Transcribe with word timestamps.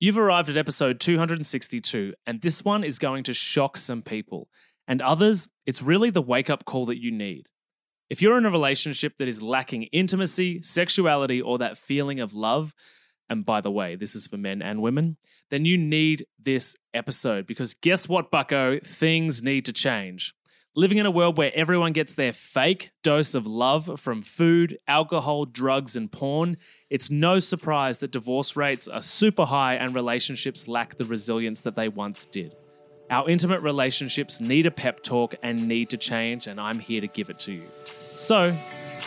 You've 0.00 0.18
arrived 0.18 0.48
at 0.48 0.56
episode 0.56 1.00
262, 1.00 2.14
and 2.24 2.40
this 2.40 2.64
one 2.64 2.84
is 2.84 3.00
going 3.00 3.24
to 3.24 3.34
shock 3.34 3.76
some 3.76 4.00
people. 4.00 4.48
And 4.86 5.02
others, 5.02 5.48
it's 5.66 5.82
really 5.82 6.10
the 6.10 6.22
wake 6.22 6.48
up 6.48 6.64
call 6.64 6.86
that 6.86 7.02
you 7.02 7.10
need. 7.10 7.48
If 8.08 8.22
you're 8.22 8.38
in 8.38 8.46
a 8.46 8.50
relationship 8.50 9.14
that 9.18 9.26
is 9.26 9.42
lacking 9.42 9.82
intimacy, 9.84 10.62
sexuality, 10.62 11.42
or 11.42 11.58
that 11.58 11.76
feeling 11.76 12.20
of 12.20 12.32
love, 12.32 12.76
and 13.28 13.44
by 13.44 13.60
the 13.60 13.72
way, 13.72 13.96
this 13.96 14.14
is 14.14 14.28
for 14.28 14.36
men 14.36 14.62
and 14.62 14.80
women, 14.80 15.16
then 15.50 15.64
you 15.64 15.76
need 15.76 16.26
this 16.38 16.76
episode 16.94 17.44
because 17.44 17.74
guess 17.74 18.08
what, 18.08 18.30
bucko? 18.30 18.78
Things 18.78 19.42
need 19.42 19.64
to 19.64 19.72
change. 19.72 20.32
Living 20.78 20.98
in 20.98 21.06
a 21.06 21.10
world 21.10 21.36
where 21.36 21.50
everyone 21.56 21.92
gets 21.92 22.14
their 22.14 22.32
fake 22.32 22.92
dose 23.02 23.34
of 23.34 23.48
love 23.48 23.98
from 23.98 24.22
food, 24.22 24.78
alcohol, 24.86 25.44
drugs, 25.44 25.96
and 25.96 26.12
porn, 26.12 26.56
it's 26.88 27.10
no 27.10 27.40
surprise 27.40 27.98
that 27.98 28.12
divorce 28.12 28.54
rates 28.54 28.86
are 28.86 29.02
super 29.02 29.46
high 29.46 29.74
and 29.74 29.92
relationships 29.92 30.68
lack 30.68 30.94
the 30.94 31.04
resilience 31.04 31.62
that 31.62 31.74
they 31.74 31.88
once 31.88 32.26
did. 32.26 32.54
Our 33.10 33.28
intimate 33.28 33.60
relationships 33.60 34.40
need 34.40 34.66
a 34.66 34.70
pep 34.70 35.02
talk 35.02 35.34
and 35.42 35.66
need 35.66 35.90
to 35.90 35.96
change, 35.96 36.46
and 36.46 36.60
I'm 36.60 36.78
here 36.78 37.00
to 37.00 37.08
give 37.08 37.28
it 37.28 37.40
to 37.40 37.52
you. 37.54 37.66
So, 38.14 38.56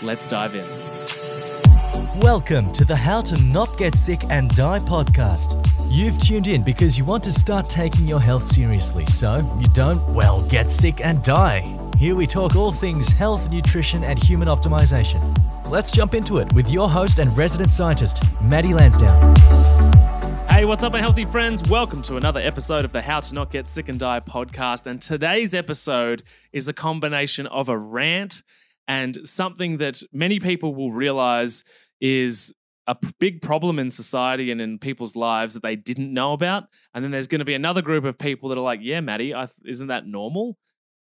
let's 0.04 0.28
dive 0.28 0.54
in. 0.54 2.20
Welcome 2.20 2.74
to 2.74 2.84
the 2.84 2.98
How 2.98 3.22
to 3.22 3.42
Not 3.44 3.78
Get 3.78 3.96
Sick 3.96 4.26
and 4.26 4.54
Die 4.56 4.80
podcast. 4.80 5.71
You've 5.92 6.20
tuned 6.20 6.48
in 6.48 6.64
because 6.64 6.98
you 6.98 7.04
want 7.04 7.22
to 7.26 7.34
start 7.34 7.68
taking 7.70 8.08
your 8.08 8.22
health 8.22 8.44
seriously 8.44 9.06
so 9.08 9.40
you 9.60 9.68
don't, 9.74 10.02
well, 10.14 10.42
get 10.44 10.72
sick 10.72 11.04
and 11.04 11.22
die. 11.22 11.78
Here 11.98 12.16
we 12.16 12.26
talk 12.26 12.56
all 12.56 12.72
things 12.72 13.10
health, 13.10 13.50
nutrition, 13.52 14.06
and 14.06 14.18
human 14.18 14.48
optimization. 14.48 15.20
Let's 15.68 15.92
jump 15.92 16.14
into 16.14 16.38
it 16.38 16.54
with 16.54 16.70
your 16.70 16.90
host 16.90 17.20
and 17.20 17.38
resident 17.38 17.70
scientist, 17.70 18.24
Matty 18.42 18.74
Lansdown. 18.74 19.36
Hey, 20.48 20.64
what's 20.64 20.82
up, 20.82 20.94
my 20.94 21.00
healthy 21.00 21.26
friends? 21.26 21.62
Welcome 21.70 22.02
to 22.04 22.16
another 22.16 22.40
episode 22.40 22.86
of 22.86 22.94
the 22.94 23.02
How 23.02 23.20
to 23.20 23.36
Not 23.36 23.52
Get 23.52 23.68
Sick 23.68 23.90
and 23.90 24.00
Die 24.00 24.22
podcast. 24.22 24.88
And 24.88 25.02
today's 25.02 25.54
episode 25.54 26.24
is 26.54 26.70
a 26.70 26.74
combination 26.74 27.48
of 27.48 27.68
a 27.68 27.78
rant 27.78 28.44
and 28.88 29.18
something 29.28 29.76
that 29.80 30.02
many 30.14 30.40
people 30.40 30.74
will 30.74 30.94
realize 30.94 31.66
is 32.00 32.54
a 32.88 32.98
big 33.20 33.42
problem 33.42 33.80
in 33.80 33.90
society 33.90 34.52
and 34.52 34.60
in 34.60 34.80
people's 34.80 35.16
lives 35.16 35.54
that 35.54 35.64
they 35.64 35.76
didn't 35.76 36.14
know 36.14 36.34
about. 36.34 36.66
And 36.94 37.04
then 37.04 37.12
there's 37.12 37.28
going 37.28 37.40
to 37.40 37.46
be 37.46 37.54
another 37.54 37.82
group 37.82 38.04
of 38.04 38.18
people 38.18 38.50
that 38.50 38.58
are 38.58 38.62
like, 38.62 38.80
yeah, 38.82 39.02
Matty, 39.02 39.32
th- 39.32 39.50
isn't 39.66 39.88
that 39.88 40.08
normal? 40.08 40.58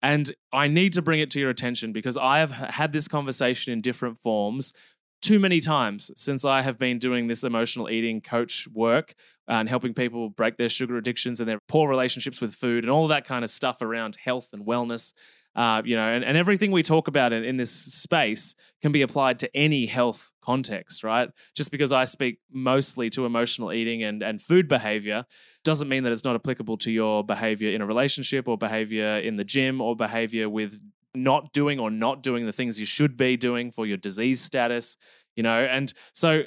And 0.01 0.31
I 0.53 0.67
need 0.67 0.93
to 0.93 1.01
bring 1.01 1.19
it 1.19 1.31
to 1.31 1.39
your 1.39 1.49
attention 1.49 1.91
because 1.91 2.17
I 2.17 2.39
have 2.39 2.51
had 2.51 2.91
this 2.91 3.07
conversation 3.07 3.73
in 3.73 3.81
different 3.81 4.19
forms 4.19 4.73
too 5.21 5.39
many 5.39 5.59
times 5.59 6.11
since 6.15 6.45
I 6.45 6.61
have 6.61 6.77
been 6.77 6.99
doing 6.99 7.27
this 7.27 7.43
emotional 7.43 7.89
eating 7.89 8.21
coach 8.21 8.67
work 8.71 9.15
and 9.47 9.67
helping 9.67 9.93
people 9.93 10.29
break 10.29 10.57
their 10.57 10.69
sugar 10.69 10.95
addictions 10.97 11.39
and 11.39 11.49
their 11.49 11.59
poor 11.67 11.89
relationships 11.89 12.39
with 12.39 12.53
food 12.53 12.83
and 12.83 12.91
all 12.91 13.07
that 13.07 13.25
kind 13.25 13.43
of 13.43 13.49
stuff 13.49 13.81
around 13.81 14.17
health 14.23 14.49
and 14.53 14.65
wellness. 14.65 15.13
Uh, 15.57 15.81
you 15.83 15.95
know, 15.95 16.07
and, 16.07 16.23
and 16.23 16.37
everything 16.37 16.69
we 16.69 16.83
talk 16.83 17.07
about 17.07 17.33
in, 17.33 17.43
in 17.43 17.57
this 17.57 17.71
space 17.71 18.53
can 18.79 18.91
be 18.91 19.01
applied 19.01 19.39
to 19.39 19.49
any 19.57 19.87
health 19.87 20.31
context, 20.43 21.03
right? 21.03 21.31
Just 21.55 21.71
because 21.71 21.91
I 21.91 22.03
speak 22.03 22.37
mostly 22.51 23.09
to 23.09 23.25
emotional 23.25 23.73
eating 23.73 24.03
and, 24.03 24.21
and 24.21 24.39
food 24.39 24.67
behavior 24.67 25.25
doesn't 25.63 25.89
mean 25.89 26.03
that 26.03 26.11
it's 26.11 26.23
not 26.23 26.35
applicable 26.35 26.77
to 26.77 26.91
your 26.91 27.23
behavior 27.23 27.71
in 27.71 27.81
a 27.81 27.87
relationship 27.87 28.47
or 28.47 28.55
behavior 28.55 29.17
in 29.17 29.35
the 29.35 29.43
gym 29.43 29.81
or 29.81 29.95
behavior 29.95 30.47
with 30.47 30.79
not 31.15 31.51
doing 31.53 31.79
or 31.79 31.89
not 31.89 32.21
doing 32.21 32.45
the 32.45 32.53
things 32.53 32.79
you 32.79 32.85
should 32.85 33.17
be 33.17 33.35
doing 33.35 33.71
for 33.71 33.87
your 33.87 33.97
disease 33.97 34.39
status, 34.39 34.95
you 35.35 35.41
know? 35.41 35.63
And 35.63 35.91
so 36.13 36.43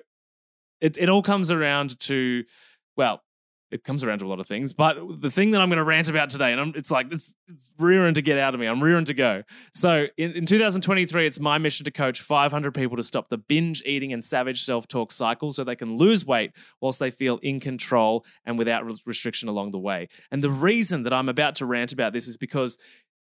it, 0.81 0.97
it 0.98 1.08
all 1.08 1.22
comes 1.22 1.50
around 1.50 1.98
to, 2.00 2.44
well, 2.97 3.22
it 3.70 3.84
comes 3.84 4.02
around 4.02 4.18
to 4.18 4.26
a 4.26 4.28
lot 4.28 4.40
of 4.40 4.46
things, 4.46 4.72
but 4.72 4.96
the 5.20 5.30
thing 5.30 5.50
that 5.52 5.60
I'm 5.60 5.68
going 5.68 5.78
to 5.78 5.84
rant 5.84 6.08
about 6.08 6.30
today, 6.30 6.52
and 6.52 6.60
I'm, 6.60 6.72
it's 6.74 6.90
like 6.90 7.06
it's, 7.10 7.34
it's 7.48 7.72
rearing 7.78 8.14
to 8.14 8.22
get 8.22 8.38
out 8.38 8.54
of 8.54 8.60
me. 8.60 8.66
I'm 8.66 8.82
rearing 8.82 9.04
to 9.06 9.14
go. 9.14 9.42
So 9.72 10.06
in, 10.16 10.32
in 10.32 10.46
2023, 10.46 11.26
it's 11.26 11.41
my 11.41 11.58
mission 11.58 11.84
to 11.84 11.91
coach 11.91 12.20
500 12.20 12.75
people 12.75 12.97
to 12.97 13.03
stop 13.03 13.28
the 13.28 13.38
binge 13.38 13.82
eating 13.86 14.12
and 14.12 14.22
savage 14.22 14.62
self 14.62 14.88
talk 14.88 15.12
cycle, 15.12 15.53
so 15.53 15.64
they 15.64 15.76
can 15.76 15.97
lose 15.97 16.26
weight 16.26 16.53
whilst 16.81 16.98
they 16.98 17.10
feel 17.10 17.38
in 17.38 17.60
control 17.60 18.25
and 18.44 18.58
without 18.58 18.84
res- 18.84 19.06
restriction 19.06 19.48
along 19.48 19.70
the 19.70 19.78
way. 19.78 20.08
And 20.31 20.42
the 20.42 20.50
reason 20.50 21.04
that 21.04 21.12
I'm 21.12 21.28
about 21.28 21.54
to 21.56 21.66
rant 21.66 21.92
about 21.92 22.12
this 22.12 22.26
is 22.26 22.37
because 22.37 22.76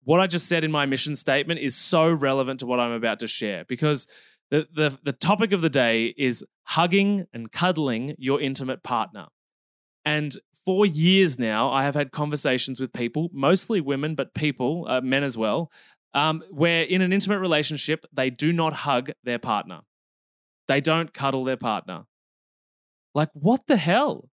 what 0.04 0.20
I 0.20 0.26
just 0.26 0.46
said 0.46 0.64
in 0.64 0.70
my 0.70 0.86
mission 0.86 1.16
statement 1.16 1.60
is 1.60 1.76
so 1.76 2.10
relevant 2.10 2.60
to 2.60 2.66
what 2.66 2.80
I'm 2.80 2.92
about 2.92 3.18
to 3.20 3.26
share 3.26 3.64
because 3.66 4.06
the, 4.50 4.66
the, 4.74 4.98
the 5.02 5.12
topic 5.12 5.52
of 5.52 5.60
the 5.60 5.70
day 5.70 6.14
is 6.16 6.44
hugging 6.64 7.26
and 7.32 7.52
cuddling 7.52 8.14
your 8.18 8.40
intimate 8.40 8.82
partner. 8.82 9.26
And 10.04 10.36
for 10.64 10.86
years 10.86 11.38
now, 11.38 11.70
I 11.70 11.82
have 11.82 11.94
had 11.94 12.12
conversations 12.12 12.80
with 12.80 12.92
people, 12.92 13.30
mostly 13.32 13.80
women, 13.80 14.14
but 14.14 14.34
people, 14.34 14.86
uh, 14.88 15.00
men 15.00 15.24
as 15.24 15.36
well, 15.36 15.70
um, 16.14 16.42
where 16.50 16.82
in 16.82 17.02
an 17.02 17.12
intimate 17.12 17.38
relationship, 17.38 18.04
they 18.12 18.30
do 18.30 18.52
not 18.52 18.72
hug 18.72 19.10
their 19.24 19.38
partner. 19.38 19.80
They 20.68 20.80
don't 20.80 21.12
cuddle 21.12 21.44
their 21.44 21.56
partner. 21.56 22.04
Like, 23.14 23.30
what 23.32 23.66
the 23.66 23.76
hell? 23.76 24.28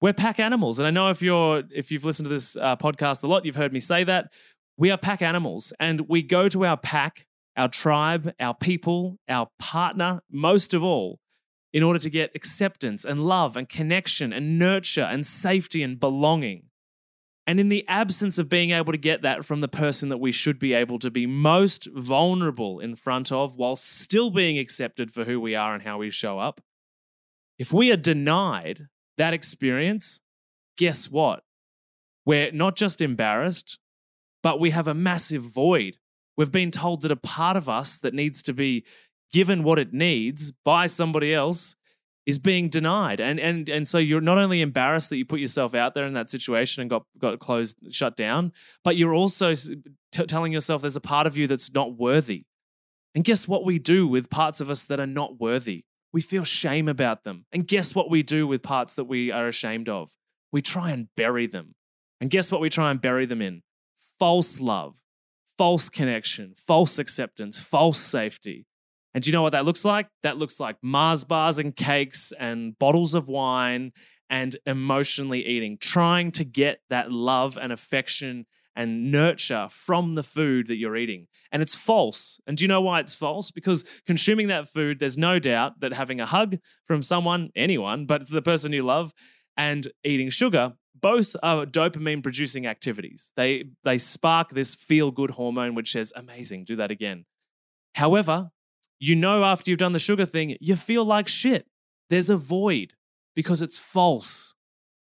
We're 0.00 0.12
pack 0.12 0.38
animals. 0.38 0.78
And 0.78 0.86
I 0.86 0.90
know 0.90 1.08
if 1.08 1.22
you're 1.22 1.62
if 1.70 1.90
you've 1.90 2.04
listened 2.04 2.26
to 2.26 2.34
this 2.34 2.56
uh, 2.56 2.76
podcast 2.76 3.24
a 3.24 3.26
lot, 3.26 3.46
you've 3.46 3.56
heard 3.56 3.72
me 3.72 3.80
say 3.80 4.04
that. 4.04 4.30
We 4.76 4.90
are 4.90 4.98
pack 4.98 5.22
animals 5.22 5.72
and 5.78 6.02
we 6.08 6.20
go 6.20 6.48
to 6.48 6.66
our 6.66 6.76
pack, 6.76 7.26
our 7.56 7.68
tribe, 7.68 8.34
our 8.40 8.54
people, 8.54 9.18
our 9.28 9.48
partner, 9.58 10.20
most 10.30 10.74
of 10.74 10.82
all, 10.82 11.20
in 11.74 11.82
order 11.82 11.98
to 11.98 12.08
get 12.08 12.30
acceptance 12.36 13.04
and 13.04 13.24
love 13.24 13.56
and 13.56 13.68
connection 13.68 14.32
and 14.32 14.58
nurture 14.60 15.02
and 15.02 15.26
safety 15.26 15.82
and 15.82 15.98
belonging. 15.98 16.62
And 17.48 17.58
in 17.58 17.68
the 17.68 17.84
absence 17.88 18.38
of 18.38 18.48
being 18.48 18.70
able 18.70 18.92
to 18.92 18.98
get 18.98 19.22
that 19.22 19.44
from 19.44 19.60
the 19.60 19.68
person 19.68 20.08
that 20.08 20.18
we 20.18 20.30
should 20.30 20.58
be 20.58 20.72
able 20.72 21.00
to 21.00 21.10
be 21.10 21.26
most 21.26 21.88
vulnerable 21.92 22.78
in 22.78 22.94
front 22.94 23.32
of 23.32 23.56
while 23.56 23.74
still 23.74 24.30
being 24.30 24.56
accepted 24.56 25.10
for 25.10 25.24
who 25.24 25.40
we 25.40 25.56
are 25.56 25.74
and 25.74 25.82
how 25.82 25.98
we 25.98 26.10
show 26.10 26.38
up, 26.38 26.60
if 27.58 27.72
we 27.72 27.90
are 27.90 27.96
denied 27.96 28.86
that 29.18 29.34
experience, 29.34 30.20
guess 30.78 31.10
what? 31.10 31.42
We're 32.24 32.52
not 32.52 32.76
just 32.76 33.02
embarrassed, 33.02 33.80
but 34.44 34.60
we 34.60 34.70
have 34.70 34.88
a 34.88 34.94
massive 34.94 35.42
void. 35.42 35.98
We've 36.36 36.52
been 36.52 36.70
told 36.70 37.02
that 37.02 37.10
a 37.10 37.16
part 37.16 37.56
of 37.56 37.68
us 37.68 37.98
that 37.98 38.14
needs 38.14 38.42
to 38.42 38.54
be 38.54 38.84
given 39.32 39.62
what 39.62 39.78
it 39.78 39.92
needs 39.92 40.52
by 40.52 40.86
somebody 40.86 41.34
else 41.34 41.76
is 42.26 42.38
being 42.38 42.68
denied. 42.68 43.20
And 43.20 43.38
and 43.38 43.68
and 43.68 43.86
so 43.86 43.98
you're 43.98 44.20
not 44.20 44.38
only 44.38 44.60
embarrassed 44.60 45.10
that 45.10 45.16
you 45.16 45.24
put 45.24 45.40
yourself 45.40 45.74
out 45.74 45.94
there 45.94 46.06
in 46.06 46.14
that 46.14 46.30
situation 46.30 46.80
and 46.80 46.90
got 46.90 47.04
got 47.18 47.38
closed 47.38 47.76
shut 47.90 48.16
down, 48.16 48.52
but 48.82 48.96
you're 48.96 49.14
also 49.14 49.54
t- 49.54 50.26
telling 50.26 50.52
yourself 50.52 50.82
there's 50.82 50.96
a 50.96 51.00
part 51.00 51.26
of 51.26 51.36
you 51.36 51.46
that's 51.46 51.72
not 51.72 51.98
worthy. 51.98 52.44
And 53.14 53.24
guess 53.24 53.46
what 53.46 53.64
we 53.64 53.78
do 53.78 54.08
with 54.08 54.30
parts 54.30 54.60
of 54.60 54.70
us 54.70 54.84
that 54.84 54.98
are 54.98 55.06
not 55.06 55.38
worthy? 55.38 55.84
We 56.12 56.20
feel 56.20 56.44
shame 56.44 56.88
about 56.88 57.24
them. 57.24 57.44
And 57.52 57.66
guess 57.66 57.94
what 57.94 58.10
we 58.10 58.22
do 58.22 58.46
with 58.46 58.62
parts 58.62 58.94
that 58.94 59.04
we 59.04 59.30
are 59.30 59.48
ashamed 59.48 59.88
of? 59.88 60.12
We 60.52 60.60
try 60.62 60.90
and 60.90 61.08
bury 61.16 61.46
them. 61.46 61.74
And 62.20 62.30
guess 62.30 62.50
what 62.50 62.60
we 62.60 62.70
try 62.70 62.90
and 62.90 63.00
bury 63.00 63.26
them 63.26 63.42
in? 63.42 63.62
False 64.18 64.60
love, 64.60 65.02
false 65.58 65.88
connection, 65.88 66.54
false 66.56 66.98
acceptance, 66.98 67.60
false 67.60 67.98
safety. 67.98 68.66
And 69.14 69.22
do 69.22 69.30
you 69.30 69.32
know 69.32 69.42
what 69.42 69.52
that 69.52 69.64
looks 69.64 69.84
like? 69.84 70.08
That 70.22 70.38
looks 70.38 70.58
like 70.58 70.76
Mars 70.82 71.22
bars 71.24 71.58
and 71.58 71.74
cakes 71.74 72.32
and 72.38 72.76
bottles 72.78 73.14
of 73.14 73.28
wine 73.28 73.92
and 74.28 74.56
emotionally 74.66 75.46
eating, 75.46 75.78
trying 75.80 76.32
to 76.32 76.44
get 76.44 76.80
that 76.90 77.12
love 77.12 77.56
and 77.60 77.72
affection 77.72 78.46
and 78.76 79.12
nurture 79.12 79.68
from 79.70 80.16
the 80.16 80.24
food 80.24 80.66
that 80.66 80.78
you're 80.78 80.96
eating. 80.96 81.28
And 81.52 81.62
it's 81.62 81.76
false. 81.76 82.40
And 82.46 82.56
do 82.56 82.64
you 82.64 82.68
know 82.68 82.80
why 82.80 82.98
it's 82.98 83.14
false? 83.14 83.52
Because 83.52 83.84
consuming 84.04 84.48
that 84.48 84.68
food, 84.68 84.98
there's 84.98 85.16
no 85.16 85.38
doubt 85.38 85.78
that 85.78 85.92
having 85.92 86.20
a 86.20 86.26
hug 86.26 86.56
from 86.84 87.00
someone, 87.00 87.50
anyone, 87.54 88.06
but 88.06 88.28
the 88.28 88.42
person 88.42 88.72
you 88.72 88.82
love, 88.82 89.12
and 89.56 89.86
eating 90.02 90.30
sugar, 90.30 90.72
both 91.00 91.36
are 91.42 91.66
dopamine 91.66 92.22
producing 92.22 92.66
activities. 92.66 93.32
They 93.36 93.64
they 93.84 93.98
spark 93.98 94.50
this 94.50 94.74
feel 94.74 95.10
good 95.10 95.30
hormone 95.30 95.74
which 95.74 95.92
says 95.92 96.12
amazing, 96.16 96.64
do 96.64 96.76
that 96.76 96.90
again. 96.90 97.26
However, 97.94 98.50
you 99.04 99.14
know 99.14 99.44
after 99.44 99.70
you've 99.70 99.78
done 99.78 99.92
the 99.92 99.98
sugar 99.98 100.24
thing, 100.24 100.56
you 100.60 100.76
feel 100.76 101.04
like 101.04 101.28
shit. 101.28 101.66
There's 102.08 102.30
a 102.30 102.38
void 102.38 102.94
because 103.36 103.60
it's 103.60 103.78
false. 103.78 104.54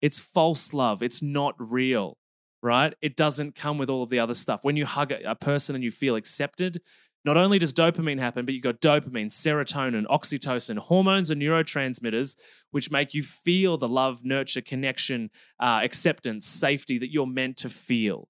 It's 0.00 0.18
false 0.18 0.72
love. 0.72 1.02
It's 1.02 1.20
not 1.20 1.54
real, 1.58 2.16
right? 2.62 2.94
It 3.02 3.14
doesn't 3.14 3.54
come 3.54 3.76
with 3.76 3.90
all 3.90 4.02
of 4.02 4.08
the 4.08 4.18
other 4.18 4.32
stuff. 4.32 4.60
When 4.62 4.74
you 4.74 4.86
hug 4.86 5.12
a 5.12 5.34
person 5.34 5.74
and 5.74 5.84
you 5.84 5.90
feel 5.90 6.16
accepted, 6.16 6.80
not 7.26 7.36
only 7.36 7.58
does 7.58 7.74
dopamine 7.74 8.18
happen, 8.18 8.46
but 8.46 8.54
you've 8.54 8.62
got 8.62 8.80
dopamine, 8.80 9.26
serotonin, 9.26 10.06
oxytocin, 10.06 10.78
hormones 10.78 11.30
and 11.30 11.42
neurotransmitters, 11.42 12.36
which 12.70 12.90
make 12.90 13.12
you 13.12 13.22
feel 13.22 13.76
the 13.76 13.86
love, 13.86 14.24
nurture, 14.24 14.62
connection, 14.62 15.28
uh, 15.60 15.80
acceptance, 15.82 16.46
safety 16.46 16.96
that 16.96 17.12
you're 17.12 17.26
meant 17.26 17.58
to 17.58 17.68
feel. 17.68 18.29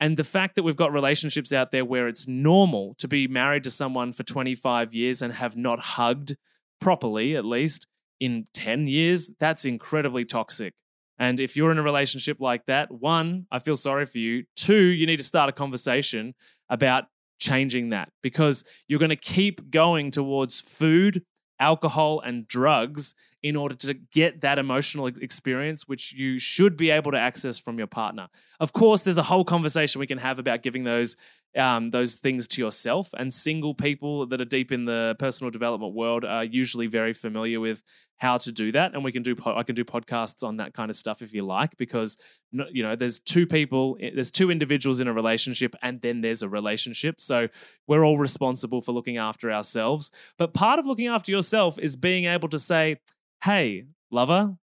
And 0.00 0.16
the 0.16 0.24
fact 0.24 0.54
that 0.54 0.62
we've 0.62 0.76
got 0.76 0.92
relationships 0.92 1.52
out 1.52 1.72
there 1.72 1.84
where 1.84 2.06
it's 2.06 2.28
normal 2.28 2.94
to 2.98 3.08
be 3.08 3.26
married 3.26 3.64
to 3.64 3.70
someone 3.70 4.12
for 4.12 4.22
25 4.22 4.94
years 4.94 5.22
and 5.22 5.32
have 5.32 5.56
not 5.56 5.80
hugged 5.80 6.36
properly, 6.80 7.34
at 7.34 7.44
least 7.44 7.86
in 8.20 8.44
10 8.54 8.86
years, 8.86 9.32
that's 9.40 9.64
incredibly 9.64 10.24
toxic. 10.24 10.74
And 11.18 11.40
if 11.40 11.56
you're 11.56 11.72
in 11.72 11.78
a 11.78 11.82
relationship 11.82 12.40
like 12.40 12.66
that, 12.66 12.92
one, 12.92 13.46
I 13.50 13.58
feel 13.58 13.76
sorry 13.76 14.06
for 14.06 14.18
you. 14.18 14.44
Two, 14.54 14.76
you 14.76 15.06
need 15.06 15.16
to 15.16 15.24
start 15.24 15.48
a 15.48 15.52
conversation 15.52 16.34
about 16.68 17.04
changing 17.40 17.88
that 17.88 18.10
because 18.22 18.64
you're 18.86 19.00
going 19.00 19.08
to 19.10 19.16
keep 19.16 19.70
going 19.70 20.10
towards 20.10 20.60
food, 20.60 21.24
alcohol, 21.60 22.20
and 22.20 22.46
drugs 22.48 23.14
in 23.42 23.56
order 23.56 23.74
to 23.74 23.94
get 23.94 24.40
that 24.40 24.58
emotional 24.58 25.06
experience, 25.06 25.86
which 25.86 26.12
you 26.12 26.38
should 26.38 26.76
be 26.76 26.90
able 26.90 27.12
to 27.12 27.18
access 27.18 27.58
from 27.58 27.78
your 27.78 27.86
partner. 27.86 28.28
Of 28.58 28.72
course, 28.72 29.02
there's 29.02 29.18
a 29.18 29.22
whole 29.22 29.44
conversation 29.44 29.98
we 30.00 30.06
can 30.06 30.18
have 30.18 30.38
about 30.38 30.62
giving 30.62 30.84
those 30.84 31.16
um, 31.56 31.90
those 31.90 32.16
things 32.16 32.46
to 32.48 32.62
yourself. 32.62 33.14
And 33.16 33.32
single 33.32 33.74
people 33.74 34.26
that 34.26 34.40
are 34.40 34.44
deep 34.44 34.70
in 34.70 34.84
the 34.84 35.16
personal 35.18 35.50
development 35.50 35.94
world 35.94 36.24
are 36.24 36.44
usually 36.44 36.86
very 36.86 37.12
familiar 37.12 37.60
with 37.60 37.82
how 38.18 38.38
to 38.38 38.52
do 38.52 38.72
that. 38.72 38.94
And 38.94 39.04
we 39.04 39.12
can 39.12 39.22
do 39.22 39.36
I 39.46 39.62
can 39.62 39.74
do 39.74 39.84
podcasts 39.84 40.42
on 40.42 40.58
that 40.58 40.74
kind 40.74 40.90
of 40.90 40.96
stuff 40.96 41.22
if 41.22 41.32
you 41.32 41.44
like, 41.44 41.76
because 41.76 42.16
you 42.52 42.82
know 42.82 42.96
there's 42.96 43.20
two 43.20 43.46
people, 43.46 43.96
there's 44.00 44.30
two 44.30 44.50
individuals 44.50 45.00
in 45.00 45.08
a 45.08 45.12
relationship, 45.12 45.74
and 45.82 46.00
then 46.00 46.20
there's 46.20 46.42
a 46.42 46.48
relationship. 46.48 47.20
So 47.20 47.48
we're 47.86 48.04
all 48.04 48.18
responsible 48.18 48.80
for 48.80 48.92
looking 48.92 49.16
after 49.16 49.52
ourselves. 49.52 50.10
But 50.36 50.54
part 50.54 50.78
of 50.78 50.86
looking 50.86 51.06
after 51.06 51.32
yourself 51.32 51.78
is 51.78 51.96
being 51.96 52.24
able 52.26 52.48
to 52.48 52.58
say 52.58 52.98
hey, 53.44 53.84
lover, 54.10 54.56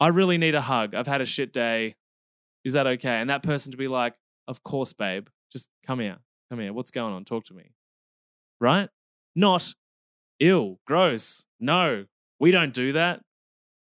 I 0.00 0.08
really 0.08 0.38
need 0.38 0.54
a 0.54 0.60
hug. 0.60 0.94
I've 0.94 1.06
had 1.06 1.20
a 1.20 1.26
shit 1.26 1.52
day. 1.52 1.94
Is 2.64 2.74
that 2.74 2.86
okay? 2.86 3.20
And 3.20 3.30
that 3.30 3.42
person 3.42 3.70
to 3.72 3.78
be 3.78 3.88
like, 3.88 4.14
of 4.48 4.62
course, 4.62 4.92
babe. 4.92 5.28
Just 5.56 5.70
come 5.86 6.00
here. 6.00 6.18
Come 6.50 6.60
here. 6.60 6.70
What's 6.74 6.90
going 6.90 7.14
on? 7.14 7.24
Talk 7.24 7.44
to 7.46 7.54
me. 7.54 7.70
Right? 8.60 8.90
Not 9.34 9.72
ill, 10.38 10.80
gross. 10.86 11.46
No, 11.58 12.04
we 12.38 12.50
don't 12.50 12.74
do 12.74 12.92
that. 12.92 13.22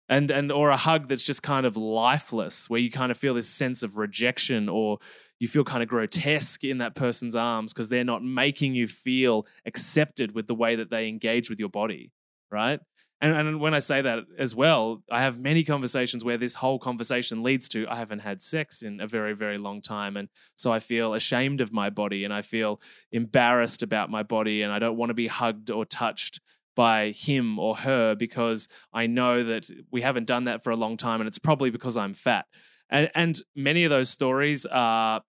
And 0.07 0.31
and 0.31 0.53
or 0.53 0.69
a 0.69 0.77
hug 0.77 1.09
that's 1.09 1.25
just 1.25 1.43
kind 1.43 1.65
of 1.65 1.75
lifeless, 1.75 2.69
where 2.69 2.79
you 2.79 2.91
kind 2.91 3.11
of 3.11 3.17
feel 3.17 3.33
this 3.33 3.49
sense 3.49 3.83
of 3.83 3.97
rejection 3.97 4.69
or 4.69 4.99
you 5.41 5.49
feel 5.49 5.65
kind 5.65 5.83
of 5.83 5.89
grotesque 5.89 6.63
in 6.63 6.77
that 6.79 6.95
person's 6.95 7.35
arms 7.35 7.73
because 7.73 7.89
they're 7.89 8.05
not 8.05 8.23
making 8.23 8.75
you 8.75 8.87
feel 8.87 9.47
accepted 9.65 10.35
with 10.35 10.47
the 10.47 10.55
way 10.55 10.77
that 10.77 10.91
they 10.91 11.09
engage 11.09 11.49
with 11.49 11.59
your 11.59 11.71
body, 11.71 12.13
right? 12.51 12.81
And, 13.21 13.35
and 13.35 13.61
when 13.61 13.73
I 13.73 13.79
say 13.79 14.03
that 14.03 14.25
as 14.39 14.55
well, 14.55 15.03
I 15.11 15.21
have 15.21 15.39
many 15.39 15.65
conversations 15.65 16.25
where 16.25 16.37
this 16.37 16.57
whole 16.57 16.79
conversation 16.79 17.43
leads 17.43 17.67
to 17.71 17.87
I 17.89 17.97
haven't 17.97 18.19
had 18.19 18.43
sex 18.43 18.83
in 18.83 19.01
a 19.01 19.07
very, 19.07 19.35
very 19.35 19.57
long 19.57 19.81
time. 19.81 20.17
And 20.17 20.29
so 20.55 20.71
I 20.71 20.81
feel 20.81 21.15
ashamed 21.15 21.63
of 21.63 21.73
my 21.73 21.89
body 21.89 22.25
and 22.25 22.35
I 22.35 22.43
feel 22.43 22.81
embarrassed 23.11 23.83
about 23.83 24.11
my 24.11 24.23
body 24.23 24.61
and 24.63 24.71
I 24.73 24.79
don't 24.79 24.99
want 24.99 25.11
to 25.11 25.15
be 25.15 25.29
hugged 25.29 25.71
or 25.71 25.87
touched 25.87 26.41
by 26.75 27.13
him 27.13 27.59
or 27.59 27.77
her 27.77 28.15
because 28.15 28.69
I 28.93 29.07
know 29.07 29.43
that 29.43 29.71
we 29.91 30.03
haven't 30.03 30.27
done 30.27 30.45
that 30.45 30.63
for 30.63 30.71
a 30.71 30.77
long 30.77 30.99
time 30.99 31.23
and 31.23 31.27
it's 31.27 31.39
probably 31.39 31.71
because 31.71 31.97
I'm 31.97 32.13
fat. 32.13 32.45
And, 32.91 33.11
and 33.15 33.41
many 33.55 33.85
of 33.85 33.91
those 33.91 34.11
stories 34.11 34.67
are 34.67 35.23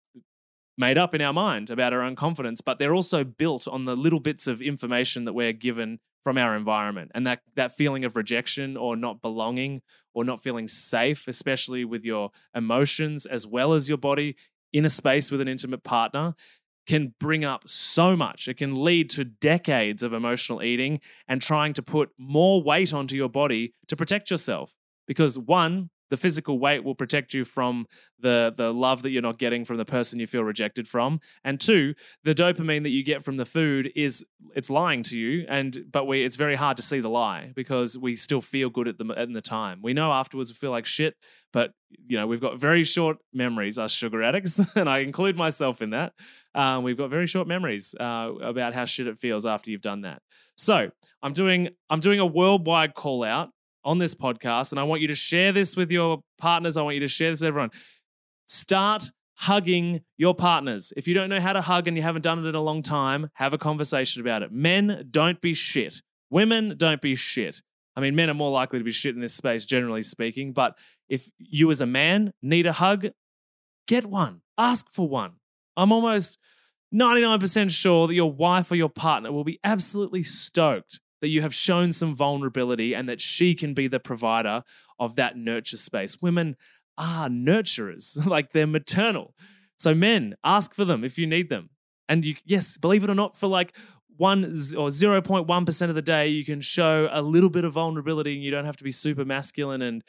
made 0.76 0.98
up 0.98 1.14
in 1.14 1.22
our 1.22 1.32
mind 1.32 1.70
about 1.70 1.92
our 1.92 2.02
own 2.02 2.16
confidence, 2.16 2.60
but 2.60 2.78
they're 2.78 2.94
also 2.94 3.22
built 3.22 3.66
on 3.68 3.84
the 3.84 3.96
little 3.96 4.20
bits 4.20 4.48
of 4.48 4.60
information 4.60 5.24
that 5.24 5.32
we're 5.32 5.52
given 5.52 6.00
from 6.26 6.36
our 6.36 6.56
environment 6.56 7.08
and 7.14 7.24
that 7.24 7.38
that 7.54 7.70
feeling 7.70 8.04
of 8.04 8.16
rejection 8.16 8.76
or 8.76 8.96
not 8.96 9.22
belonging 9.22 9.80
or 10.12 10.24
not 10.24 10.40
feeling 10.40 10.66
safe 10.66 11.28
especially 11.28 11.84
with 11.84 12.04
your 12.04 12.32
emotions 12.52 13.26
as 13.26 13.46
well 13.46 13.74
as 13.74 13.88
your 13.88 13.96
body 13.96 14.34
in 14.72 14.84
a 14.84 14.90
space 14.90 15.30
with 15.30 15.40
an 15.40 15.46
intimate 15.46 15.84
partner 15.84 16.34
can 16.88 17.14
bring 17.20 17.44
up 17.44 17.68
so 17.68 18.16
much. 18.16 18.48
It 18.48 18.56
can 18.56 18.82
lead 18.82 19.08
to 19.10 19.24
decades 19.24 20.02
of 20.02 20.12
emotional 20.12 20.64
eating 20.64 21.00
and 21.28 21.40
trying 21.40 21.74
to 21.74 21.82
put 21.82 22.10
more 22.18 22.60
weight 22.60 22.92
onto 22.92 23.14
your 23.14 23.28
body 23.28 23.72
to 23.86 23.94
protect 23.94 24.28
yourself. 24.28 24.74
Because 25.06 25.38
one, 25.38 25.90
the 26.10 26.16
physical 26.16 26.58
weight 26.58 26.84
will 26.84 26.94
protect 26.94 27.34
you 27.34 27.44
from 27.44 27.86
the 28.18 28.52
the 28.56 28.72
love 28.72 29.02
that 29.02 29.10
you're 29.10 29.22
not 29.22 29.38
getting 29.38 29.64
from 29.64 29.76
the 29.76 29.84
person 29.84 30.18
you 30.18 30.26
feel 30.26 30.42
rejected 30.42 30.88
from. 30.88 31.20
And 31.44 31.60
two 31.60 31.94
the 32.24 32.34
dopamine 32.34 32.82
that 32.82 32.90
you 32.90 33.02
get 33.02 33.24
from 33.24 33.36
the 33.36 33.44
food 33.44 33.92
is 33.94 34.24
it's 34.54 34.70
lying 34.70 35.02
to 35.04 35.18
you. 35.18 35.46
And 35.48 35.84
but 35.90 36.06
we 36.06 36.24
it's 36.24 36.36
very 36.36 36.56
hard 36.56 36.76
to 36.76 36.82
see 36.82 37.00
the 37.00 37.10
lie 37.10 37.52
because 37.54 37.98
we 37.98 38.14
still 38.14 38.40
feel 38.40 38.70
good 38.70 38.88
at 38.88 38.98
the 38.98 39.06
at 39.16 39.32
the 39.32 39.42
time. 39.42 39.80
We 39.82 39.92
know 39.92 40.12
afterwards 40.12 40.50
we 40.50 40.54
feel 40.54 40.70
like 40.70 40.86
shit 40.86 41.16
but 41.52 41.72
you 42.06 42.18
know 42.18 42.26
we've 42.26 42.40
got 42.40 42.60
very 42.60 42.84
short 42.84 43.16
memories. 43.32 43.78
Us 43.78 43.90
sugar 43.92 44.22
addicts 44.22 44.60
and 44.76 44.88
i 44.90 44.98
include 44.98 45.36
myself 45.36 45.80
in 45.80 45.90
that 45.90 46.12
um, 46.54 46.82
we've 46.82 46.98
got 46.98 47.08
very 47.08 47.26
short 47.26 47.48
memories 47.48 47.94
uh, 47.98 48.30
about 48.42 48.74
how 48.74 48.84
shit 48.84 49.06
it 49.06 49.18
feels 49.18 49.46
after 49.46 49.70
you've 49.70 49.80
done 49.80 50.02
that. 50.02 50.20
So 50.56 50.90
i'm 51.22 51.32
doing 51.32 51.70
i'm 51.88 52.00
doing 52.00 52.20
a 52.20 52.26
worldwide 52.26 52.94
call 52.94 53.24
out 53.24 53.50
on 53.86 53.98
this 53.98 54.14
podcast, 54.14 54.72
and 54.72 54.80
I 54.80 54.82
want 54.82 55.00
you 55.00 55.08
to 55.08 55.14
share 55.14 55.52
this 55.52 55.76
with 55.76 55.90
your 55.90 56.20
partners. 56.38 56.76
I 56.76 56.82
want 56.82 56.94
you 56.94 57.00
to 57.00 57.08
share 57.08 57.30
this 57.30 57.40
with 57.40 57.48
everyone. 57.48 57.70
Start 58.46 59.12
hugging 59.38 60.00
your 60.18 60.34
partners. 60.34 60.92
If 60.96 61.06
you 61.06 61.14
don't 61.14 61.30
know 61.30 61.40
how 61.40 61.52
to 61.52 61.60
hug 61.60 61.86
and 61.86 61.96
you 61.96 62.02
haven't 62.02 62.22
done 62.22 62.44
it 62.44 62.48
in 62.48 62.54
a 62.54 62.62
long 62.62 62.82
time, 62.82 63.30
have 63.34 63.54
a 63.54 63.58
conversation 63.58 64.20
about 64.20 64.42
it. 64.42 64.50
Men, 64.50 65.06
don't 65.10 65.40
be 65.40 65.54
shit. 65.54 66.02
Women, 66.30 66.74
don't 66.76 67.00
be 67.00 67.14
shit. 67.14 67.62
I 67.94 68.00
mean, 68.00 68.16
men 68.16 68.28
are 68.28 68.34
more 68.34 68.50
likely 68.50 68.78
to 68.78 68.84
be 68.84 68.90
shit 68.90 69.14
in 69.14 69.20
this 69.20 69.34
space, 69.34 69.64
generally 69.64 70.02
speaking. 70.02 70.52
But 70.52 70.76
if 71.08 71.30
you 71.38 71.70
as 71.70 71.80
a 71.80 71.86
man 71.86 72.32
need 72.42 72.66
a 72.66 72.72
hug, 72.72 73.06
get 73.86 74.04
one. 74.04 74.42
Ask 74.58 74.90
for 74.90 75.08
one. 75.08 75.34
I'm 75.76 75.92
almost 75.92 76.38
99% 76.92 77.70
sure 77.70 78.08
that 78.08 78.14
your 78.14 78.32
wife 78.32 78.70
or 78.70 78.74
your 78.74 78.88
partner 78.88 79.30
will 79.32 79.44
be 79.44 79.60
absolutely 79.62 80.22
stoked 80.22 81.00
that 81.20 81.28
you 81.28 81.42
have 81.42 81.54
shown 81.54 81.92
some 81.92 82.14
vulnerability 82.14 82.94
and 82.94 83.08
that 83.08 83.20
she 83.20 83.54
can 83.54 83.74
be 83.74 83.88
the 83.88 84.00
provider 84.00 84.62
of 84.98 85.16
that 85.16 85.36
nurture 85.36 85.76
space. 85.76 86.16
Women 86.20 86.56
are 86.98 87.28
nurturers, 87.28 88.26
like 88.26 88.52
they're 88.52 88.66
maternal. 88.66 89.34
So, 89.78 89.94
men, 89.94 90.34
ask 90.44 90.74
for 90.74 90.84
them 90.84 91.04
if 91.04 91.18
you 91.18 91.26
need 91.26 91.48
them. 91.48 91.70
And 92.08 92.24
you, 92.24 92.36
yes, 92.44 92.78
believe 92.78 93.04
it 93.04 93.10
or 93.10 93.14
not, 93.14 93.36
for 93.36 93.48
like 93.48 93.76
one 94.16 94.44
or 94.44 94.88
0.1% 94.88 95.88
of 95.88 95.94
the 95.94 96.02
day, 96.02 96.28
you 96.28 96.44
can 96.44 96.60
show 96.60 97.08
a 97.10 97.20
little 97.20 97.50
bit 97.50 97.64
of 97.64 97.74
vulnerability 97.74 98.34
and 98.34 98.42
you 98.42 98.50
don't 98.50 98.64
have 98.64 98.76
to 98.78 98.84
be 98.84 98.90
super 98.90 99.24
masculine 99.24 99.82
and 99.82 100.02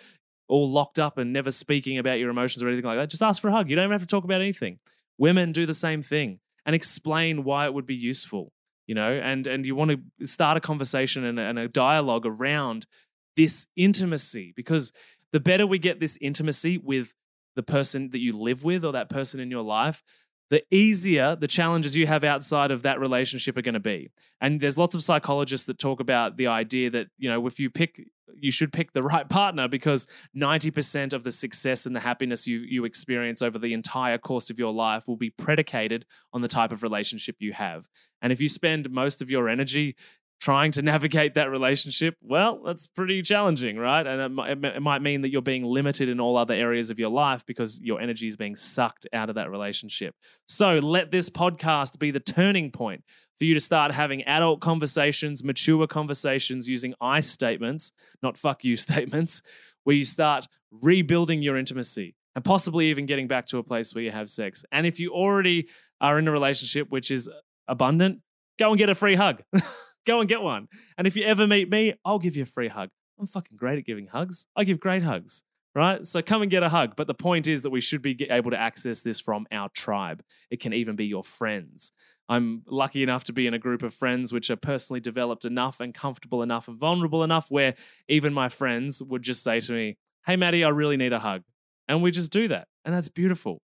all 0.48 0.70
locked 0.70 1.00
up 1.00 1.18
and 1.18 1.34
never 1.34 1.52
speaking 1.52 1.98
about 1.98 2.20
your 2.20 2.30
emotions 2.30 2.64
or 2.64 2.68
anything 2.68 2.86
like 2.86 2.98
that. 2.98 3.10
Just 3.10 3.24
ask 3.24 3.42
for 3.42 3.50
a 3.50 3.52
hug. 3.52 3.70
You 3.70 3.76
don't 3.76 3.84
even 3.84 3.92
have 3.92 4.02
to 4.02 4.08
talk 4.08 4.24
about 4.24 4.42
anything. 4.42 4.80
Women 5.18 5.52
do 5.52 5.66
the 5.66 5.74
same 5.74 6.02
thing 6.02 6.40
and 6.66 6.76
explain 6.76 7.44
why 7.44 7.66
it 7.66 7.74
would 7.74 7.86
be 7.86 7.96
useful 7.96 8.54
you 8.88 8.96
know, 8.96 9.12
and 9.12 9.46
and 9.46 9.66
you 9.66 9.76
want 9.76 9.92
to 9.92 10.26
start 10.26 10.58
a 10.58 10.62
conversation 10.62 11.24
and, 11.24 11.40
and 11.40 11.60
a 11.60 11.68
dialogue 11.68 12.26
around 12.26 12.88
this 13.36 13.68
intimacy 13.76 14.54
because 14.56 14.92
the 15.32 15.40
better 15.40 15.68
we 15.68 15.78
get 15.78 16.00
this 16.00 16.18
intimacy 16.22 16.78
with 16.78 17.14
the 17.56 17.64
person 17.64 18.10
that 18.12 18.22
you 18.22 18.32
live 18.32 18.64
with 18.64 18.86
or 18.86 18.94
that 18.94 19.10
person 19.10 19.40
in 19.40 19.52
your 19.52 19.64
life, 19.64 20.02
the 20.50 20.64
easier 20.72 21.36
the 21.36 21.48
challenges 21.48 21.96
you 21.96 22.08
have 22.08 22.24
outside 22.24 22.72
of 22.72 22.84
that 22.84 23.00
relationship 23.00 23.58
are 23.58 23.62
going 23.62 23.74
to 23.74 23.80
be. 23.80 24.10
And 24.40 24.60
there's 24.60 24.78
lots 24.78 24.96
of 24.96 25.04
psychologists 25.04 25.68
that 25.68 25.78
talk 25.78 26.00
about 26.00 26.38
the 26.38 26.48
idea 26.48 26.90
that, 26.92 27.08
you 27.18 27.30
know, 27.30 27.46
if 27.48 27.60
you 27.60 27.70
pick 27.70 28.02
you 28.40 28.52
should 28.52 28.72
pick 28.72 28.92
the 28.92 29.04
right 29.14 29.28
partner 29.28 29.68
because 29.68 30.08
90% 30.36 31.14
of 31.14 31.24
the 31.24 31.32
success 31.32 31.86
and 31.86 31.96
the 31.96 32.00
happiness 32.00 32.48
you 32.48 32.60
you 32.60 32.86
experience 32.86 33.42
over 33.42 33.58
the 33.58 33.74
entire 33.74 34.18
course 34.18 34.50
of 34.50 34.60
your 34.60 34.74
life 34.74 35.08
will 35.08 35.18
be 35.18 35.30
predicated 35.30 36.06
on 36.34 36.42
the 36.42 36.48
type 36.48 36.72
of 36.72 36.84
relationship 36.84 37.38
you 37.40 37.54
have. 37.54 37.88
And 38.22 38.32
if 38.32 38.42
you 38.42 38.50
spend 38.50 38.90
most 38.90 39.22
of 39.22 39.30
your 39.30 39.50
energy 39.50 39.96
trying 40.40 40.72
to 40.72 40.82
navigate 40.82 41.34
that 41.34 41.50
relationship, 41.50 42.16
well, 42.22 42.62
that's 42.64 42.88
pretty 42.88 43.22
challenging, 43.22 43.78
right? 43.78 44.06
And 44.06 44.22
it 44.22 44.82
might, 44.82 45.02
mean 45.02 45.22
that 45.22 45.32
you're 45.32 45.42
being 45.42 45.64
limited 45.64 46.10
in 46.10 46.20
all 46.20 46.38
other 46.38 46.54
areas 46.54 46.90
of 46.90 47.00
your 47.00 47.10
life 47.10 47.46
because 47.46 47.80
your 47.82 48.00
energy 48.00 48.28
is 48.28 48.38
being 48.38 48.56
sucked 48.56 49.08
out 49.14 49.30
of 49.30 49.36
that 49.36 49.50
relationship. 49.50 50.16
So 50.48 50.78
let 50.78 51.12
this 51.12 51.30
podcast 51.30 52.00
be 52.00 52.12
the 52.12 52.20
turning 52.20 52.72
point 52.72 53.04
for 53.38 53.46
you 53.46 53.54
to 53.54 53.60
start 53.60 53.92
having 53.92 54.24
adult 54.24 54.60
conversations, 54.60 55.44
mature 55.44 55.88
conversations 55.88 56.68
using 56.68 56.94
I 57.02 57.20
statements, 57.20 57.92
not 58.22 58.38
fuck 58.38 58.64
you 58.64 58.76
statements, 58.78 59.42
where 59.84 59.96
you 59.96 60.04
start 60.04 60.48
rebuilding 60.72 61.42
your 61.42 61.58
intimacy 61.58 62.16
and 62.36 62.44
possibly 62.44 62.88
even 62.88 63.06
getting 63.06 63.28
back 63.28 63.48
to 63.48 63.58
a 63.58 63.64
place 63.64 63.96
where 63.96 64.04
you 64.04 64.12
have 64.12 64.30
sex. 64.30 64.64
And 64.72 64.86
if 64.86 65.00
you 65.00 65.12
already 65.12 65.70
are 66.00 66.20
in 66.20 66.28
a 66.28 66.32
relationship 66.32 66.90
which 66.90 67.10
is 67.10 67.30
abundant, 67.68 68.22
go 68.60 68.70
and 68.70 68.78
get 68.78 68.90
a 68.90 68.96
free 68.96 69.16
hug. 69.16 69.42
Go 70.08 70.22
and 70.22 70.30
get 70.30 70.42
one. 70.42 70.70
And 70.98 71.06
if 71.06 71.18
you 71.18 71.26
ever 71.26 71.46
meet 71.46 71.70
me, 71.70 71.94
I'll 72.06 72.18
give 72.18 72.38
you 72.38 72.44
a 72.44 72.48
free 72.48 72.70
hug. 72.70 72.90
I'm 73.20 73.28
fucking 73.28 73.58
great 73.58 73.78
at 73.78 73.86
giving 73.86 74.08
hugs. 74.08 74.48
I 74.56 74.64
give 74.64 74.80
great 74.80 75.04
hugs, 75.04 75.44
right? 75.76 76.08
So 76.08 76.22
come 76.22 76.42
and 76.42 76.50
get 76.50 76.64
a 76.64 76.70
hug. 76.70 76.96
But 76.96 77.08
the 77.08 77.14
point 77.14 77.46
is 77.46 77.64
that 77.64 77.72
we 77.72 77.82
should 77.82 78.02
be 78.02 78.16
able 78.30 78.52
to 78.52 78.58
access 78.58 79.02
this 79.02 79.20
from 79.20 79.46
our 79.52 79.68
tribe. 79.70 80.24
It 80.50 80.62
can 80.62 80.72
even 80.72 80.96
be 80.96 81.06
your 81.06 81.26
friends. 81.26 81.92
I'm 82.30 82.64
lucky 82.68 83.04
enough 83.04 83.26
to 83.26 83.34
be 83.34 83.48
in 83.48 83.54
a 83.54 83.60
group 83.60 83.84
of 83.84 83.94
friends 83.94 84.32
which 84.32 84.50
are 84.50 84.56
personally 84.56 85.02
developed 85.02 85.44
enough 85.44 85.82
and 85.82 85.94
comfortable 85.94 86.42
enough 86.42 86.70
and 86.70 86.80
vulnerable 86.80 87.24
enough 87.24 87.48
where 87.50 87.76
even 88.08 88.34
my 88.34 88.48
friends 88.48 89.04
would 89.04 89.24
just 89.24 89.44
say 89.44 89.60
to 89.60 89.74
me, 89.74 89.98
Hey, 90.26 90.38
Matty, 90.38 90.64
I 90.64 90.70
really 90.70 90.98
need 90.98 91.14
a 91.14 91.20
hug. 91.20 91.44
And 91.88 92.02
we 92.02 92.12
just 92.12 92.32
do 92.32 92.48
that. 92.48 92.68
And 92.86 92.96
that's 92.96 93.10
beautiful. 93.10 93.62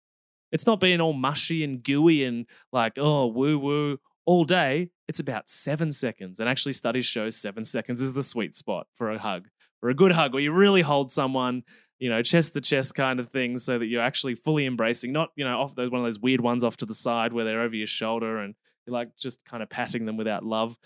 It's 0.50 0.66
not 0.66 0.80
being 0.80 1.00
all 1.00 1.12
mushy 1.12 1.62
and 1.62 1.82
gooey 1.82 2.24
and 2.24 2.46
like, 2.72 2.94
oh, 2.96 3.26
woo 3.26 3.58
woo 3.58 3.98
all 4.28 4.44
day, 4.44 4.90
it's 5.08 5.20
about 5.20 5.48
seven 5.48 5.90
seconds. 5.90 6.38
And 6.38 6.50
actually, 6.50 6.74
studies 6.74 7.06
show 7.06 7.30
seven 7.30 7.64
seconds 7.64 8.02
is 8.02 8.12
the 8.12 8.22
sweet 8.22 8.54
spot 8.54 8.86
for 8.92 9.10
a 9.10 9.18
hug. 9.18 9.48
for 9.80 9.88
a 9.88 9.94
good 9.94 10.12
hug, 10.12 10.32
where 10.32 10.42
you 10.42 10.52
really 10.52 10.82
hold 10.82 11.10
someone, 11.10 11.62
you 11.98 12.08
know, 12.08 12.22
chest 12.22 12.52
to 12.54 12.60
chest 12.60 12.94
kind 12.94 13.20
of 13.20 13.28
thing, 13.28 13.58
so 13.58 13.78
that 13.78 13.86
you're 13.86 14.02
actually 14.02 14.34
fully 14.34 14.66
embracing, 14.66 15.12
not 15.12 15.30
you 15.36 15.44
know, 15.44 15.60
off 15.60 15.74
those 15.74 15.90
one 15.90 16.00
of 16.00 16.04
those 16.06 16.18
weird 16.18 16.40
ones 16.40 16.64
off 16.64 16.76
to 16.78 16.86
the 16.86 16.94
side 16.94 17.32
where 17.32 17.44
they're 17.44 17.60
over 17.60 17.76
your 17.76 17.86
shoulder 17.86 18.38
and 18.38 18.54
you're 18.86 18.94
like 18.94 19.16
just 19.16 19.44
kind 19.44 19.62
of 19.62 19.68
patting 19.68 20.04
them 20.04 20.16
without 20.16 20.44
love. 20.44 20.76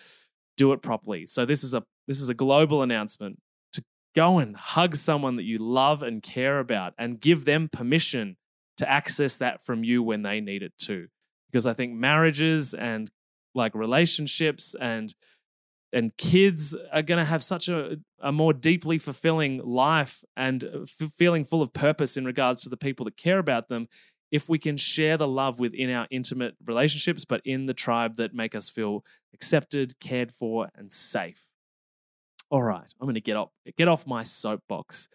Do 0.56 0.72
it 0.72 0.82
properly. 0.82 1.26
So 1.26 1.44
this 1.46 1.64
is 1.64 1.75
a 1.75 1.82
this 2.06 2.20
is 2.20 2.28
a 2.28 2.34
global 2.34 2.82
announcement 2.82 3.38
to 3.72 3.82
go 4.14 4.38
and 4.38 4.56
hug 4.56 4.94
someone 4.94 5.37
that 5.37 5.44
you 5.44 5.58
love 5.58 6.02
and 6.02 6.22
care 6.22 6.58
about, 6.58 6.94
and 6.99 7.20
give 7.20 7.44
them 7.44 7.68
permission 7.68 8.37
to 8.76 8.90
access 8.90 9.37
that 9.37 9.62
from 9.62 9.84
you 9.84 10.02
when 10.02 10.22
they 10.22 10.40
need 10.40 10.62
it 10.62 10.72
too. 10.78 11.08
Because 11.50 11.66
I 11.66 11.72
think 11.72 11.92
marriages 11.94 12.72
and 12.75 13.11
like 13.54 13.75
relationships 13.75 14.75
and 14.80 15.14
and 15.94 16.16
kids 16.16 16.75
are 16.90 17.02
going 17.02 17.18
to 17.18 17.25
have 17.25 17.42
such 17.42 17.68
a, 17.68 17.99
a 18.21 18.32
more 18.32 18.54
deeply 18.54 18.97
fulfilling 18.97 19.59
life 19.62 20.25
and 20.37 20.64
uh, 20.64 20.80
f- 20.82 21.11
feeling 21.11 21.44
full 21.44 21.61
of 21.61 21.73
purpose 21.75 22.16
in 22.16 22.25
regards 22.25 22.62
to 22.62 22.71
the 22.71 22.78
people 22.78 23.04
that 23.04 23.16
care 23.16 23.38
about 23.38 23.68
them 23.68 23.88
if 24.30 24.49
we 24.49 24.59
can 24.59 24.78
share 24.78 25.18
the 25.18 25.28
love 25.28 25.59
within 25.59 25.90
our 25.90 26.06
intimate 26.11 26.54
relationships 26.64 27.25
but 27.25 27.42
in 27.44 27.66
the 27.66 27.75
tribe 27.75 28.16
that 28.16 28.35
make 28.35 28.54
us 28.54 28.71
feel 28.71 29.04
accepted 29.35 29.99
cared 30.00 30.32
for 30.32 30.71
and 30.75 30.90
safe. 30.90 31.49
All 32.50 32.62
right 32.62 32.92
i'm 33.00 33.06
going 33.06 33.14
to 33.14 33.21
get 33.21 33.37
off 33.37 33.50
get 33.76 33.88
off 33.88 34.06
my 34.06 34.23
soapbox 34.23 35.09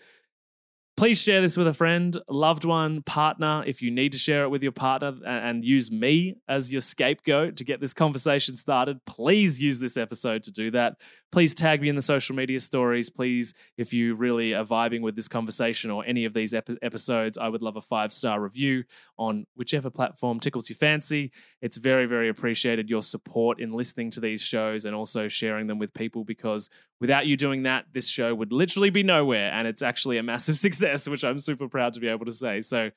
Please 0.97 1.21
share 1.21 1.41
this 1.41 1.55
with 1.55 1.67
a 1.67 1.75
friend, 1.75 2.17
loved 2.27 2.65
one, 2.65 3.03
partner, 3.03 3.63
if 3.67 3.83
you 3.83 3.91
need 3.91 4.13
to 4.13 4.17
share 4.17 4.41
it 4.45 4.49
with 4.49 4.63
your 4.63 4.71
partner 4.71 5.13
and 5.27 5.63
use 5.63 5.91
me 5.91 6.33
as 6.49 6.71
your 6.71 6.81
scapegoat 6.81 7.55
to 7.57 7.63
get 7.63 7.79
this 7.79 7.93
conversation 7.93 8.55
started. 8.55 9.05
Please 9.05 9.59
use 9.59 9.79
this 9.79 9.95
episode 9.95 10.41
to 10.41 10.51
do 10.51 10.71
that. 10.71 10.95
Please 11.31 11.53
tag 11.53 11.83
me 11.83 11.89
in 11.89 11.95
the 11.95 12.01
social 12.01 12.35
media 12.35 12.59
stories. 12.59 13.11
Please, 13.11 13.53
if 13.77 13.93
you 13.93 14.15
really 14.15 14.55
are 14.55 14.63
vibing 14.63 15.01
with 15.01 15.15
this 15.15 15.27
conversation 15.27 15.91
or 15.91 16.03
any 16.03 16.25
of 16.25 16.33
these 16.33 16.55
episodes, 16.55 17.37
I 17.37 17.47
would 17.47 17.61
love 17.61 17.75
a 17.75 17.81
five 17.81 18.11
star 18.11 18.41
review 18.41 18.83
on 19.19 19.45
whichever 19.55 19.91
platform 19.91 20.39
tickles 20.39 20.67
your 20.67 20.77
fancy. 20.77 21.31
It's 21.61 21.77
very, 21.77 22.07
very 22.07 22.27
appreciated 22.27 22.89
your 22.89 23.03
support 23.03 23.59
in 23.59 23.71
listening 23.71 24.09
to 24.11 24.19
these 24.19 24.41
shows 24.41 24.83
and 24.83 24.95
also 24.95 25.27
sharing 25.27 25.67
them 25.67 25.77
with 25.77 25.93
people 25.93 26.23
because 26.23 26.71
without 26.99 27.27
you 27.27 27.37
doing 27.37 27.63
that, 27.63 27.85
this 27.93 28.07
show 28.07 28.33
would 28.33 28.51
literally 28.51 28.89
be 28.89 29.03
nowhere. 29.03 29.51
And 29.51 29.67
it's 29.67 29.83
actually 29.83 30.17
a 30.17 30.23
massive 30.23 30.57
success 30.67 30.86
which 31.09 31.23
I'm 31.23 31.39
super 31.39 31.67
proud 31.67 31.93
to 31.93 31.99
be 31.99 32.07
able 32.07 32.25
to 32.25 32.31
say. 32.31 32.61
So, 32.61 32.91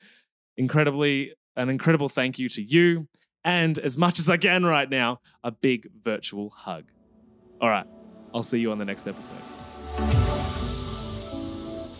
incredibly, 0.57 1.33
an 1.55 1.69
incredible 1.69 2.09
thank 2.09 2.39
you 2.39 2.49
to 2.49 2.61
you. 2.61 3.07
And 3.43 3.77
as 3.79 3.97
much 3.97 4.19
as 4.19 4.29
I 4.29 4.37
can 4.37 4.65
right 4.65 4.89
now, 4.89 5.19
a 5.43 5.51
big 5.51 5.87
virtual 5.99 6.49
hug. 6.51 6.91
All 7.59 7.69
right, 7.69 7.87
I'll 8.33 8.43
see 8.43 8.59
you 8.59 8.71
on 8.71 8.77
the 8.77 8.85
next 8.85 9.07
episode. 9.07 9.60